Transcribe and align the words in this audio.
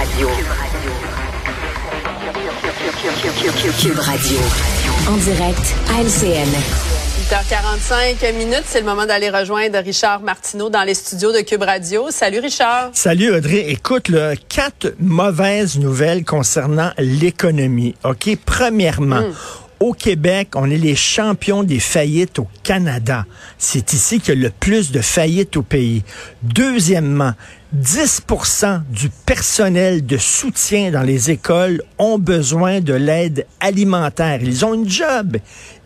Radio. 0.00 0.28
Cube 3.78 3.98
Radio. 3.98 4.38
En 5.10 5.16
direct 5.18 5.74
à 5.90 6.00
LCN. 6.00 6.48
8h45 7.30 8.32
minutes, 8.38 8.62
c'est 8.64 8.80
le 8.80 8.86
moment 8.86 9.04
d'aller 9.04 9.28
rejoindre 9.28 9.78
Richard 9.80 10.22
Martineau 10.22 10.70
dans 10.70 10.84
les 10.84 10.94
studios 10.94 11.32
de 11.32 11.40
Cube 11.42 11.62
Radio. 11.64 12.06
Salut 12.10 12.38
Richard. 12.38 12.90
Salut 12.94 13.30
Audrey. 13.34 13.66
Écoute, 13.68 14.08
là, 14.08 14.36
quatre 14.48 14.94
mauvaises 15.00 15.78
nouvelles 15.78 16.24
concernant 16.24 16.92
l'économie. 16.96 17.94
OK, 18.04 18.30
premièrement, 18.46 19.20
Hmm. 19.20 19.34
Au 19.80 19.94
Québec, 19.94 20.48
on 20.56 20.70
est 20.70 20.76
les 20.76 20.94
champions 20.94 21.62
des 21.62 21.80
faillites 21.80 22.38
au 22.38 22.46
Canada. 22.62 23.24
C'est 23.56 23.94
ici 23.94 24.20
qu'il 24.20 24.34
y 24.34 24.38
a 24.38 24.40
le 24.42 24.50
plus 24.50 24.92
de 24.92 25.00
faillites 25.00 25.56
au 25.56 25.62
pays. 25.62 26.02
Deuxièmement, 26.42 27.32
10% 27.76 28.80
du 28.90 29.10
personnel 29.26 30.04
de 30.04 30.16
soutien 30.16 30.90
dans 30.90 31.02
les 31.02 31.30
écoles 31.30 31.82
ont 31.98 32.18
besoin 32.18 32.80
de 32.80 32.94
l'aide 32.94 33.46
alimentaire. 33.60 34.40
Ils 34.42 34.64
ont 34.64 34.74
une 34.74 34.88
job, 34.90 35.36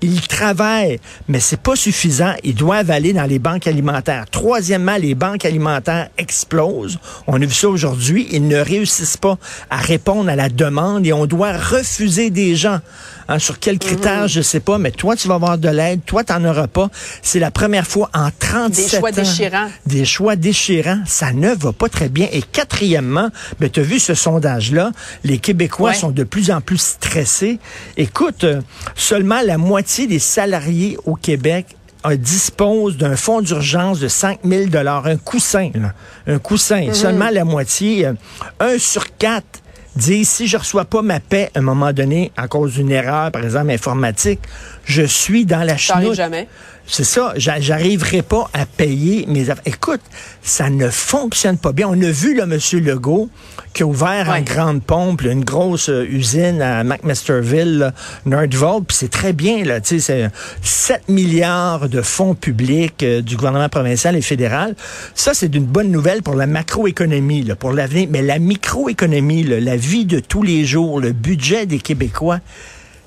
ils 0.00 0.26
travaillent, 0.26 0.98
mais 1.28 1.40
c'est 1.40 1.60
pas 1.60 1.76
suffisant. 1.76 2.32
Ils 2.42 2.54
doivent 2.54 2.90
aller 2.90 3.12
dans 3.12 3.24
les 3.26 3.38
banques 3.38 3.66
alimentaires. 3.66 4.24
Troisièmement, 4.30 4.96
les 4.96 5.14
banques 5.14 5.44
alimentaires 5.44 6.08
explosent. 6.16 6.98
On 7.26 7.34
a 7.34 7.44
vu 7.44 7.52
ça 7.52 7.68
aujourd'hui. 7.68 8.28
Ils 8.32 8.48
ne 8.48 8.56
réussissent 8.56 9.18
pas 9.18 9.36
à 9.68 9.76
répondre 9.76 10.30
à 10.30 10.36
la 10.36 10.48
demande 10.48 11.06
et 11.06 11.12
on 11.12 11.26
doit 11.26 11.52
refuser 11.52 12.30
des 12.30 12.56
gens. 12.56 12.80
Hein, 13.26 13.38
sur 13.38 13.58
quels 13.58 13.78
critères, 13.78 14.28
je 14.28 14.42
sais 14.42 14.60
pas, 14.60 14.76
mais 14.76 14.90
toi, 14.90 15.16
tu 15.16 15.28
vas 15.28 15.36
avoir 15.36 15.56
de 15.56 15.68
l'aide, 15.70 16.00
toi, 16.04 16.24
tu 16.24 16.32
n'en 16.34 16.44
auras 16.44 16.66
pas. 16.66 16.90
C'est 17.22 17.38
la 17.38 17.50
première 17.50 17.86
fois 17.86 18.10
en 18.12 18.28
37 18.38 18.84
Des 18.90 18.98
choix 18.98 19.08
ans. 19.08 19.12
déchirants. 19.12 19.68
Des 19.86 20.04
choix 20.04 20.36
déchirants. 20.36 21.00
Ça 21.06 21.32
ne 21.32 21.54
va 21.54 21.72
pas 21.74 21.88
très 21.88 22.08
bien. 22.08 22.28
Et 22.32 22.42
quatrièmement, 22.42 23.28
ben, 23.60 23.68
tu 23.70 23.80
as 23.80 23.82
vu 23.82 23.98
ce 23.98 24.14
sondage-là, 24.14 24.92
les 25.24 25.38
Québécois 25.38 25.90
Ouais. 25.90 25.94
sont 25.94 26.10
de 26.10 26.24
plus 26.24 26.50
en 26.50 26.60
plus 26.60 26.78
stressés. 26.80 27.58
Écoute, 27.96 28.44
euh, 28.44 28.60
seulement 28.94 29.40
la 29.44 29.58
moitié 29.58 30.06
des 30.06 30.18
salariés 30.18 30.96
au 31.04 31.14
Québec 31.14 31.66
euh, 32.06 32.16
disposent 32.16 32.96
d'un 32.96 33.16
fonds 33.16 33.40
d'urgence 33.40 33.98
de 33.98 34.08
5 34.08 34.40
000 34.44 34.64
un 34.76 35.16
coussin, 35.16 35.70
là. 35.74 35.92
un 36.26 36.38
coussin. 36.38 36.92
Seulement 36.92 37.30
la 37.30 37.44
moitié, 37.44 38.06
euh, 38.06 38.12
un 38.60 38.78
sur 38.78 39.16
quatre 39.16 39.62
dit 39.96 40.24
si 40.24 40.46
je 40.48 40.56
reçois 40.56 40.84
pas 40.84 41.02
ma 41.02 41.20
paix 41.20 41.50
à 41.54 41.58
un 41.60 41.62
moment 41.62 41.92
donné 41.92 42.32
à 42.36 42.48
cause 42.48 42.74
d'une 42.74 42.90
erreur, 42.90 43.30
par 43.30 43.44
exemple 43.44 43.70
informatique, 43.70 44.40
je 44.84 45.02
suis 45.02 45.46
dans 45.46 45.62
la 45.62 45.76
chenoute. 45.76 46.14
jamais? 46.14 46.48
C'est 46.86 47.04
ça, 47.04 47.32
j'a- 47.36 47.60
j'arriverai 47.60 48.20
pas 48.20 48.50
à 48.52 48.66
payer 48.66 49.24
mes 49.26 49.48
affaires. 49.48 49.62
Écoute, 49.64 50.02
ça 50.42 50.68
ne 50.68 50.90
fonctionne 50.90 51.56
pas 51.56 51.72
bien. 51.72 51.88
On 51.88 51.92
a 52.02 52.10
vu 52.10 52.36
le 52.36 52.44
monsieur 52.44 52.78
Legault 52.78 53.30
qui 53.72 53.84
a 53.84 53.86
ouvert 53.86 54.28
en 54.28 54.42
grande 54.42 54.82
pompe 54.82 55.22
là, 55.22 55.32
une 55.32 55.44
grosse 55.46 55.88
euh, 55.88 56.04
usine 56.06 56.60
à 56.60 56.84
McMasterville, 56.84 57.94
Nordvolt, 58.26 58.84
puis 58.86 58.96
c'est 58.98 59.10
très 59.10 59.32
bien 59.32 59.64
là, 59.64 59.80
tu 59.80 59.98
sais, 59.98 60.00
c'est 60.00 60.30
7 60.62 61.08
milliards 61.08 61.88
de 61.88 62.02
fonds 62.02 62.34
publics 62.34 63.02
euh, 63.02 63.22
du 63.22 63.36
gouvernement 63.36 63.70
provincial 63.70 64.14
et 64.14 64.20
fédéral. 64.20 64.76
Ça 65.14 65.32
c'est 65.32 65.48
d'une 65.48 65.64
bonne 65.64 65.90
nouvelle 65.90 66.22
pour 66.22 66.34
la 66.34 66.46
macroéconomie, 66.46 67.48
pour 67.58 67.72
l'avenir, 67.72 68.08
mais 68.10 68.20
la 68.20 68.38
microéconomie, 68.38 69.42
la 69.42 69.76
vie 69.84 70.04
de 70.04 70.20
tous 70.20 70.42
les 70.42 70.64
jours, 70.64 71.00
le 71.00 71.12
budget 71.12 71.66
des 71.66 71.78
Québécois, 71.78 72.40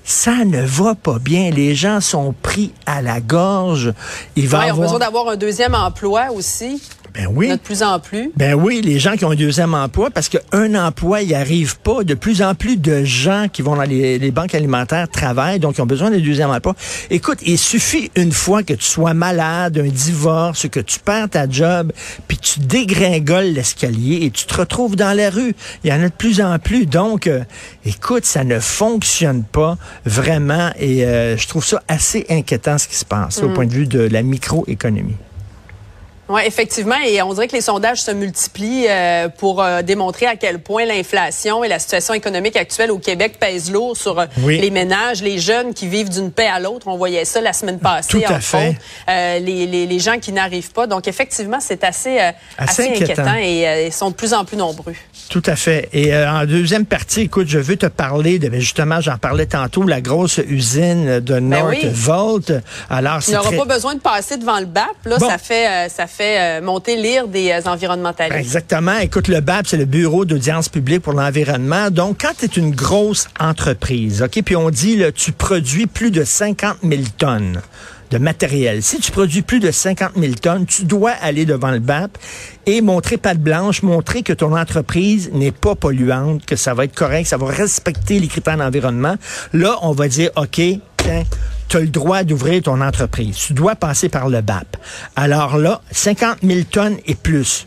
ça 0.04 0.46
ne 0.46 0.62
va 0.62 0.96
pas 0.96 1.20
bien. 1.20 1.52
Les 1.52 1.76
gens 1.76 2.00
sont 2.00 2.34
pris 2.42 2.72
à 2.86 3.02
la 3.02 3.20
gorge. 3.20 3.94
Il 4.36 4.48
va 4.48 4.60
Ouais, 4.60 4.66
ils 4.66 4.70
ont 4.70 4.74
avoir... 4.74 4.88
besoin 4.88 5.00
d'avoir 5.00 5.28
un 5.30 5.36
deuxième 5.36 5.76
emploi 5.76 6.32
aussi, 6.34 6.82
Ben 7.18 7.28
oui. 7.34 7.50
de 7.50 7.56
plus 7.56 7.82
en 7.82 8.00
plus. 8.00 8.32
Ben 8.36 8.54
oui, 8.54 8.82
les 8.84 9.00
gens 9.00 9.16
qui 9.16 9.26
ont 9.26 9.32
un 9.32 9.36
deuxième 9.36 9.74
emploi, 9.74 10.12
parce 10.12 10.30
qu'un 10.30 10.76
emploi, 10.76 11.24
il 11.24 11.34
arrive 11.34 11.80
pas. 11.80 12.04
De 12.04 12.14
plus 12.14 12.44
en 12.44 12.54
plus 12.54 12.78
de 12.78 13.04
gens 13.04 13.48
qui 13.52 13.64
vont 13.64 13.76
dans 13.76 13.84
les, 13.84 14.20
les 14.20 14.32
banques 14.32 14.54
alimentaires 14.54 15.10
travaillent, 15.10 15.60
donc 15.60 15.78
ils 15.78 15.82
ont 15.82 15.88
besoin 15.88 16.12
d'un 16.12 16.20
deuxième 16.20 16.52
emploi. 16.52 16.76
Écoute, 17.10 17.40
il 17.42 17.58
suffit 17.58 18.12
une 18.16 18.32
fois 18.32 18.62
que 18.62 18.74
tu 18.74 18.86
sois 18.86 19.16
malade, 19.16 19.80
un 19.80 19.90
divorce, 19.90 20.68
que 20.70 20.80
tu 20.80 21.00
perds 21.00 21.30
ta 21.30 21.50
job, 21.50 21.92
puis 22.28 22.38
tu 22.38 22.60
dégringoles 22.60 23.46
l'escalier 23.54 24.20
et 24.22 24.30
tu 24.30 24.46
te 24.46 24.56
retrouves 24.56 24.96
dans 24.96 25.16
la 25.16 25.32
rue. 25.32 25.56
Il 25.84 25.90
y 25.90 25.94
en 25.94 26.02
a 26.04 26.10
de 26.10 26.14
plus 26.14 26.40
en 26.40 26.60
plus. 26.60 26.86
Donc, 26.86 27.26
euh, 27.26 27.44
écoute, 27.84 28.26
ça 28.26 28.44
ne 28.44 28.60
fonctionne 28.60 29.44
pas 29.44 29.78
vraiment 30.06 30.70
et 30.80 31.04
euh, 31.04 31.36
je 31.36 31.48
trouve 31.48 31.66
ça 31.66 31.82
assez 31.88 32.26
inquiétant 32.30 32.78
ce 32.78 32.88
qui 32.88 32.96
se 32.96 33.06
passe 33.06 33.42
au 33.42 33.50
point 33.50 33.66
de 33.66 33.74
vue 33.74 33.88
de 33.88 34.02
la 34.02 34.22
microéconomie. 34.22 35.16
Oui, 36.30 36.42
effectivement, 36.46 36.96
et 37.06 37.22
on 37.22 37.34
dirait 37.34 37.48
que 37.48 37.56
les 37.56 37.62
sondages 37.62 38.02
se 38.02 38.12
multiplient 38.12 38.88
euh, 38.90 39.30
pour 39.30 39.64
euh, 39.64 39.82
démontrer 39.82 40.26
à 40.26 40.36
quel 40.36 40.60
point 40.60 40.84
l'inflation 40.86 41.64
et 41.64 41.70
la 41.70 41.80
situation 41.80 42.14
économique 42.14 42.58
actuelle 42.58 42.92
au 42.92 43.00
Québec 43.00 43.38
pèsent 43.40 43.72
lourd 43.72 43.96
sur 43.96 44.20
euh, 44.20 44.26
Oui. 44.42 44.60
les 44.60 44.70
ménages, 44.70 45.22
les 45.24 45.40
jeunes 45.40 45.74
qui 45.74 45.88
vivent 45.88 46.10
d'une 46.10 46.32
paix 46.32 46.48
à 46.48 46.60
l'autre. 46.60 46.88
On 46.90 46.98
voyait 46.98 47.24
ça 47.24 47.40
la 47.40 47.54
semaine 47.54 47.80
passée. 47.80 48.10
Tout 48.10 48.24
à 48.28 48.40
fait. 48.42 48.76
les, 49.08 49.66
les, 49.68 49.86
les 49.88 50.00
gens 50.00 50.20
qui 50.20 50.34
n'arrivent 50.34 50.72
pas. 50.74 50.86
Donc, 50.86 51.08
effectivement, 51.08 51.60
c'est 51.62 51.84
assez, 51.86 52.20
Assez 52.20 52.34
assez, 52.58 52.84
inquiétant. 52.90 53.22
inquiétant, 53.24 53.36
et 53.42 53.86
ils 53.88 53.94
sont 53.94 54.10
de 54.10 54.16
plus 54.16 54.34
en 54.34 54.44
plus 54.44 54.58
nombreux. 54.58 54.96
Tout 55.30 55.44
à 55.46 55.56
fait. 55.56 55.88
Et 55.94 56.14
en 56.16 56.46
deuxième 56.46 56.86
partie, 56.86 57.22
écoute, 57.22 57.48
je 57.48 57.60
veux 57.60 57.78
te 57.78 57.86
parler 57.86 58.38
de, 58.40 58.50
ben, 58.50 58.60
justement, 58.60 59.00
j'en 59.00 59.18
parlais 59.18 59.46
tantôt, 59.46 59.84
la 59.84 60.02
grosse 60.02 60.40
usine 60.46 61.20
de 61.22 61.40
Ben 61.40 61.66
oui. 61.68 61.84
Northvolt. 61.86 62.52
Alors, 62.90 63.20
Il 63.28 63.34
n'aura 63.34 63.48
très... 63.48 63.58
pas 63.58 63.66
besoin 63.66 63.96
de 63.96 64.00
passer 64.02 64.36
devant 64.38 64.60
le 64.60 64.66
BAP. 64.66 64.88
Là, 65.06 65.18
Bon. 65.20 65.30
ça 65.30 65.38
fait, 65.38 65.88
ça 65.90 66.06
fait 66.08 66.17
euh, 66.24 66.62
monter 66.62 66.96
l'ire 66.96 67.28
des 67.28 67.52
euh, 67.52 67.70
environnementalistes. 67.70 68.40
Exactement. 68.40 68.98
Écoute, 68.98 69.28
le 69.28 69.40
BAP, 69.40 69.68
c'est 69.68 69.78
le 69.78 69.86
Bureau 69.86 70.26
d'audience 70.26 70.70
publique 70.70 71.02
pour 71.02 71.14
l'environnement. 71.14 71.90
Donc, 71.92 72.22
quand 72.22 72.32
tu 72.38 72.46
es 72.46 72.62
une 72.62 72.72
grosse 72.72 73.28
entreprise, 73.40 74.22
OK, 74.22 74.42
puis 74.44 74.56
on 74.56 74.70
dit, 74.70 74.98
là, 74.98 75.12
tu 75.12 75.32
produis 75.32 75.88
plus 75.88 76.12
de 76.12 76.24
50 76.24 76.78
000 76.84 77.02
tonnes 77.18 77.62
de 78.12 78.18
matériel. 78.18 78.84
Si 78.84 79.00
tu 79.00 79.12
produis 79.12 79.42
plus 79.42 79.60
de 79.60 79.72
50 79.72 80.12
000 80.16 80.34
tonnes, 80.36 80.66
tu 80.66 80.86
dois 80.86 81.12
aller 81.12 81.46
devant 81.46 81.72
le 81.72 81.80
BAP 81.80 82.18
et 82.66 82.82
montrer 82.82 83.18
patte 83.18 83.40
blanche, 83.40 83.84
montrer 83.84 84.24
que 84.24 84.34
ton 84.34 84.56
entreprise 84.56 85.30
n'est 85.34 85.52
pas 85.52 85.76
polluante, 85.76 86.46
que 86.46 86.56
ça 86.56 86.74
va 86.74 86.86
être 86.86 86.96
correct, 86.96 87.28
ça 87.28 87.38
va 87.38 87.48
respecter 87.48 88.20
les 88.20 88.28
critères 88.28 88.58
d'environnement. 88.58 89.16
Là, 89.54 89.78
on 89.82 89.92
va 89.92 90.08
dire, 90.08 90.32
OK, 90.36 90.62
tiens, 90.98 91.24
tu 91.68 91.78
as 91.78 91.82
le 91.82 91.88
droit 91.88 92.24
d'ouvrir 92.24 92.64
ton 92.64 92.82
entreprise. 92.82 93.36
Tu 93.36 93.54
dois 93.54 93.76
passer 93.76 94.10
par 94.10 94.30
le 94.30 94.42
BAP. 94.42 94.78
Alors 95.16 95.58
là, 95.58 95.82
50 95.92 96.40
000 96.44 96.62
tonnes 96.72 96.98
et 97.06 97.16
plus. 97.16 97.66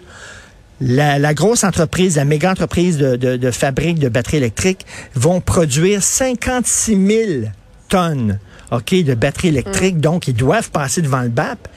La, 0.80 1.18
la 1.18 1.34
grosse 1.34 1.64
entreprise, 1.64 2.16
la 2.16 2.24
méga 2.24 2.50
entreprise 2.50 2.96
de, 2.96 3.16
de, 3.16 3.36
de 3.36 3.50
fabrique 3.50 3.98
de 3.98 4.08
batteries 4.08 4.38
électriques 4.38 4.86
vont 5.14 5.40
produire 5.40 6.02
56 6.02 7.06
000 7.06 7.50
tonnes 7.88 8.38
ok, 8.70 8.94
de 9.04 9.14
batteries 9.14 9.48
électriques. 9.48 10.00
Donc, 10.00 10.28
ils 10.28 10.34
doivent 10.34 10.70
passer 10.70 11.02
devant 11.02 11.22
le 11.22 11.28
BAP. 11.28 11.68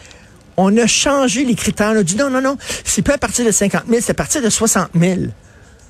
On 0.58 0.76
a 0.78 0.88
changé 0.88 1.46
les 1.46 1.56
critères. 1.56 1.92
On 1.94 2.00
a 2.00 2.04
dit 2.04 2.16
non, 2.16 2.30
non, 2.30 2.42
non, 2.42 2.58
c'est 2.84 3.02
pas 3.02 3.16
à 3.16 3.18
partir 3.18 3.46
de 3.46 3.52
50 3.52 3.84
000, 3.88 4.00
c'est 4.02 4.12
à 4.12 4.16
partir 4.16 4.42
de 4.42 4.50
60 4.50 4.90
000. 4.98 5.22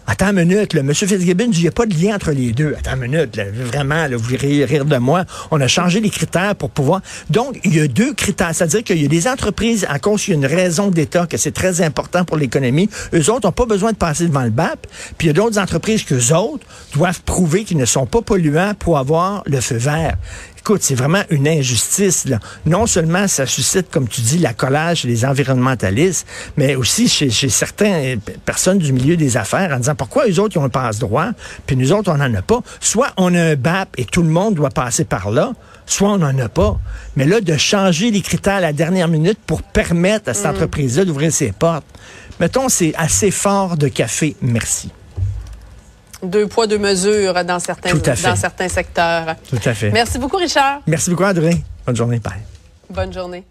Attends 0.06 0.32
une 0.32 0.46
minute, 0.46 0.74
là. 0.74 0.82
M. 0.82 0.94
Fitzgibbon 0.94 1.48
dit 1.48 1.60
il 1.60 1.62
n'y 1.62 1.68
a 1.68 1.72
pas 1.72 1.86
de 1.86 1.94
lien 1.96 2.16
entre 2.16 2.32
les 2.32 2.52
deux. 2.52 2.76
Attends 2.78 2.96
une 2.96 3.12
minute, 3.12 3.40
vraiment, 3.54 4.08
là, 4.08 4.18
vous 4.18 4.24
voulez 4.24 4.66
rire, 4.66 4.86
de 4.86 4.98
moi. 4.98 5.24
On 5.50 5.62
a 5.62 5.68
changé 5.68 6.02
les 6.02 6.10
critères 6.10 6.56
pour 6.56 6.70
pouvoir. 6.70 7.02
Donc, 7.30 7.60
il 7.64 7.76
y 7.76 7.80
a 7.80 7.88
deux 7.88 8.14
critères. 8.14 8.54
C'est-à-dire 8.54 8.84
qu'il 8.84 9.02
y 9.02 9.06
a 9.06 9.08
des 9.08 9.28
entreprises, 9.28 9.86
à 9.90 10.00
cause 10.00 10.24
qu'il 10.24 10.34
y 10.34 10.36
a 10.36 10.40
une 10.40 10.46
raison 10.46 10.90
d'État, 10.90 11.26
que 11.26 11.38
c'est 11.38 11.52
très 11.52 11.82
important 11.82 12.26
pour 12.26 12.38
l'économie. 12.38 12.90
Eux 13.14 13.30
autres 13.30 13.48
n'ont 13.48 13.54
pas 13.54 13.66
besoin 13.66 13.92
de 13.92 13.98
passer 13.98 14.28
devant 14.28 14.44
le 14.44 14.50
BAP. 14.50 14.88
Puis 15.18 15.28
il 15.28 15.30
y 15.30 15.30
a 15.30 15.34
d'autres 15.34 15.58
entreprises 15.58 16.04
qu'eux 16.04 16.34
autres 16.34 16.66
doivent 16.94 17.22
prouver 17.22 17.64
qu'ils 17.64 17.78
ne 17.78 17.86
sont 17.86 18.06
pas 18.06 18.22
polluants 18.22 18.74
pour 18.78 18.98
avoir 18.98 19.44
le 19.46 19.62
feu 19.62 19.78
vert. 19.78 20.18
Écoute, 20.64 20.82
c'est 20.82 20.96
vraiment 20.96 21.24
une 21.30 21.46
injustice. 21.46 22.24
Là. 22.24 22.40
Non 22.66 22.88
seulement 22.88 23.28
ça 23.28 23.46
suscite, 23.46 23.92
comme 23.92 24.08
tu 24.08 24.22
dis, 24.22 24.38
la 24.38 24.54
collage 24.54 25.00
chez 25.00 25.10
les 25.10 25.26
environnementalistes, 25.26 26.26
mais 26.56 26.76
aussi 26.76 27.10
chez, 27.10 27.30
chez 27.30 27.50
certaines 27.50 28.22
personnes 28.46 28.78
du 28.78 28.94
milieu 28.94 29.18
des 29.18 29.36
affaires 29.36 29.74
en 29.74 29.78
disant 29.80 29.96
pourquoi 29.96 30.26
eux 30.30 30.40
autres 30.40 30.56
ils 30.56 30.60
ont 30.60 30.64
un 30.64 30.70
passe-droit, 30.70 31.32
puis 31.68 31.76
nous 31.76 31.92
autres 31.92 32.10
on 32.10 32.16
n'en 32.16 32.34
a 32.34 32.42
pas. 32.42 32.62
Soit 32.80 33.10
on 33.18 33.36
a 33.36 33.42
un 33.42 33.56
BAP 33.58 33.90
et 33.98 34.06
tout 34.06 34.24
le 34.24 34.30
monde 34.30 34.56
doit 34.56 34.70
passer 34.70 35.04
par 35.04 35.32
là, 35.32 35.52
soit 35.86 36.08
on 36.08 36.20
n'en 36.20 36.40
a 36.40 36.48
pas. 36.48 36.80
Mais 37.18 37.26
là, 37.26 37.42
de 37.42 37.58
changer 37.58 38.10
les 38.10 38.22
critères 38.22 38.54
à 38.54 38.62
la 38.62 38.72
dernière 38.72 39.10
minute 39.10 39.40
pour 39.46 39.64
permettre 39.64 40.30
à 40.30 40.34
cette 40.34 40.46
entreprise-là 40.46 41.04
d'ouvrir 41.04 41.34
ses 41.34 41.52
portes, 41.52 41.84
mettons, 42.40 42.70
c'est 42.70 42.96
assez 42.96 43.32
fort 43.32 43.76
de 43.76 43.90
café, 43.90 44.38
merci. 44.42 44.92
Deux 46.24 46.48
poids, 46.48 46.68
deux 46.68 46.78
mesures 46.80 47.34
dans 47.44 47.60
certains, 47.60 47.90
Tout 47.90 48.02
à 48.10 48.16
fait. 48.16 48.28
dans 48.30 48.36
certains 48.36 48.70
secteurs. 48.70 49.36
Tout 49.50 49.60
à 49.66 49.74
fait. 49.74 49.92
Merci 49.92 50.18
beaucoup, 50.18 50.38
Richard. 50.38 50.80
Merci 50.88 51.10
beaucoup, 51.10 51.24
André. 51.26 51.62
Bonne 51.86 51.96
journée. 51.96 52.20
Bye. 52.20 52.34
Bonne 52.90 53.14
journée. 53.14 53.44